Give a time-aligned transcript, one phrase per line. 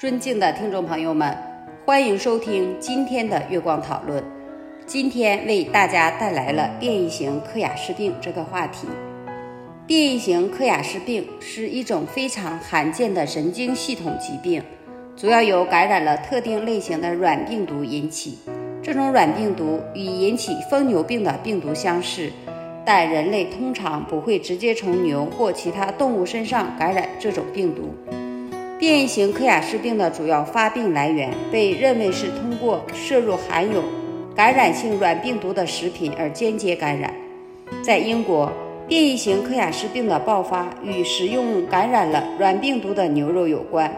[0.00, 1.36] 尊敬的听众朋友们，
[1.84, 4.24] 欢迎收听今天的月光讨论。
[4.86, 8.88] 今天为大家带来了变异型克雅氏病这个话题。
[9.86, 14.62] 变异型克雅氏病是一种非常罕见的神经系统疾病，
[15.14, 18.38] 主要由感染了特定类型的软病毒引起。
[18.82, 22.30] 这种软病毒与引起疯牛病的病毒相似，
[22.86, 27.94] 但人类通常不会直接从牛或其他动物身上感染这种病毒。
[28.80, 33.84] 变异型克雅氏病的主要发病来源被认为是通过摄入含有
[34.34, 37.14] 感染性软病毒的食品而间接感染。
[37.82, 38.50] 在英国，
[38.88, 43.94] 变异型克雅氏病的爆发与食用感染了软病毒的牛肉有关，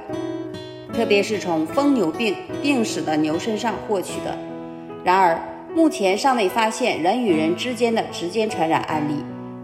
[0.93, 4.37] 特别是从疯牛病病死的牛身上获取的。
[5.05, 5.41] 然而，
[5.77, 9.15] 目前尚未发现人与人之间的直接传染案例，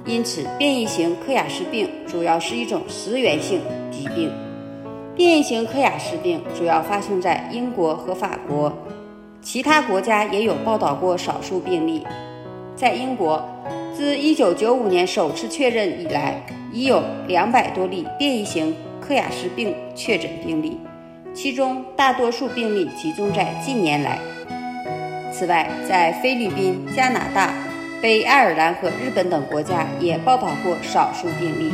[0.06, 3.60] 因此变异型克雅氏病主要是一种食源性
[3.91, 4.30] 疾病。
[5.19, 8.72] 变异型克雅氏病主要发生在英国和法国，
[9.42, 12.06] 其他国家也有报道过少数病例。
[12.77, 13.44] 在英国，
[13.92, 16.41] 自1995年首次确认以来，
[16.72, 20.78] 已有200多例变异型克雅氏病确诊病例，
[21.34, 24.20] 其中大多数病例集中在近年来。
[25.32, 27.53] 此外，在菲律宾、加拿大、
[28.00, 31.72] 北爱尔兰和日本等国家也报道过少数病例。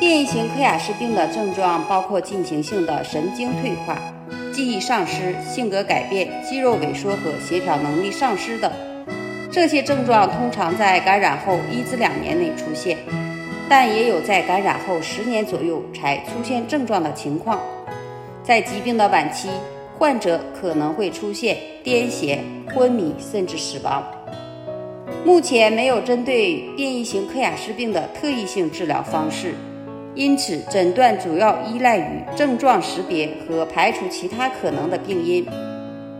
[0.00, 3.98] 变异型克雅氏病的症状包括进行性的神经退化、
[4.50, 8.72] 记忆丧失、性格改变、肌肉萎缩和协调能力丧失等。
[9.52, 12.96] 这些症状通常在感染后一至两年内出现，
[13.68, 17.60] 但也有在感染后十年左右才出现症状的情况。
[18.42, 19.50] 在疾病的晚期，
[19.98, 22.38] 患者可能会出现癫痫、
[22.74, 24.02] 昏迷，甚至死亡。
[25.26, 29.52] 目前没有针对变异型克雅氏病的特异性治疗方式。
[30.14, 35.46] 因此，诊断主要依赖于症状识别和排除其他可能的病因，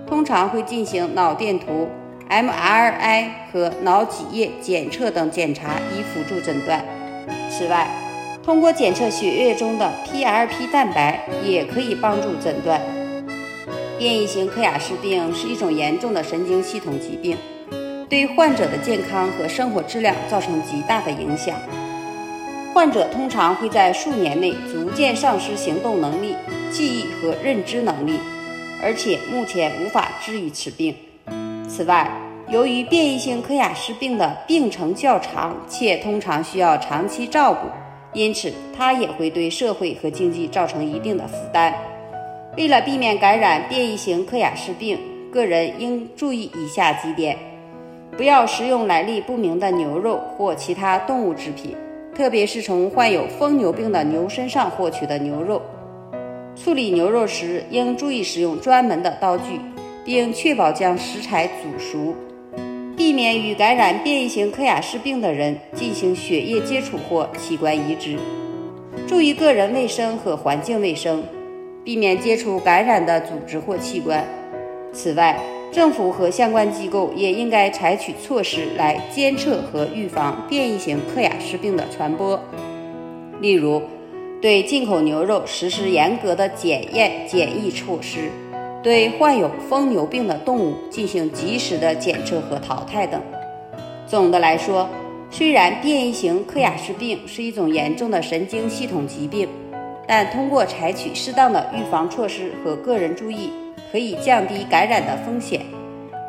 [0.06, 1.88] 通常会进行脑电图、
[2.28, 6.84] MRI 和脑脊液检测等检查以辅助诊断。
[7.50, 7.88] 此外，
[8.44, 12.81] 通过检测血液中的 PRP 蛋白也可以帮助诊断。
[13.98, 17.36] 变异型克雅氏病是一种严重的神经系统疾病，
[18.09, 21.56] 对患者的健康和生活质量造成极大的影响。
[22.72, 26.36] 患者通常会在数年内逐渐丧失行动能力、
[26.70, 28.19] 记忆和认知能力，
[28.81, 30.94] 而且目前无法治愈此病。
[31.69, 32.09] 此外，
[32.48, 37.69] 由于变异性克雅氏病的病程较长，且通常需要长期照顾，
[38.12, 41.75] 因此它也会对社会和经济造成一定的负担。
[42.56, 44.98] 为了避免感染变异型克雅氏病，
[45.32, 47.36] 个人应注意以下几点：
[48.16, 51.76] 不要食用来历不明的牛肉或其他动物制品。
[52.15, 55.62] 特别是从患有疯牛病的牛身上获取的牛肉，
[56.54, 59.59] 处理牛肉时应注意使用专门的刀具，
[60.04, 62.15] 并确保将食材煮熟，
[62.97, 68.19] 避免与感染变异型克雅氏病的人进行血液接触或器官移植。
[69.06, 71.22] 注意个人卫生和环境卫生，
[71.84, 74.22] 避免接触感染的组织或器官。
[74.92, 75.38] 此外，
[75.72, 82.38] 政府和相关机构也应该采取措施来监测和预防变异型克雅氏病的传播，
[83.41, 83.80] 例如，
[84.42, 88.30] 对进口牛肉实施严格的检验检疫措施，
[88.82, 93.20] 对患有疯牛病的动物进行及时的检测和淘汰等。
[94.09, 94.88] 总的来说，
[95.30, 99.48] 虽然变异型克雅氏病是一种严重的神经系统疾病，
[100.04, 103.53] 但通过采取适当的预防措施和个人注意。
[103.91, 105.61] 可以降低感染的风险。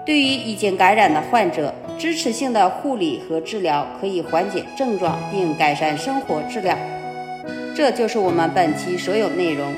[0.05, 6.77] 对于已经感染的患者，支持性的护理和治疗可以缓解症状并改善生活质量。
[7.75, 9.71] 这就是我们本期所有内容。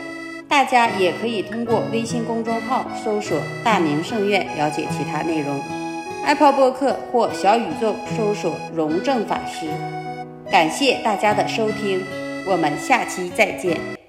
[0.48, 5.60] 大家也可以通过微信公众号搜索“大明圣院”了解其他内容。
[6.26, 9.68] Apple 播客或小宇宙搜索“荣正法师”。
[10.52, 12.03] 感谢大家的收听，
[12.46, 14.03] 我们下期再见。